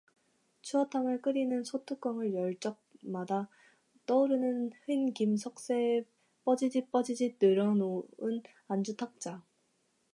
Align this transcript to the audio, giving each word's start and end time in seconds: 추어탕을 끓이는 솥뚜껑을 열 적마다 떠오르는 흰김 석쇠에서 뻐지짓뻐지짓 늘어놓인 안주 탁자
추어탕을 0.63 1.21
끓이는 1.21 1.63
솥뚜껑을 1.63 2.33
열 2.33 2.55
적마다 2.55 3.49
떠오르는 4.07 4.71
흰김 4.87 5.37
석쇠에서 5.37 6.07
뻐지짓뻐지짓 6.43 7.37
늘어놓인 7.39 8.41
안주 8.67 8.97
탁자 8.97 9.43